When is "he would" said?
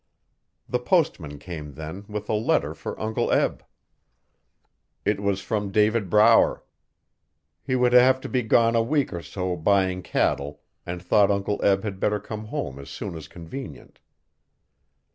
7.61-7.93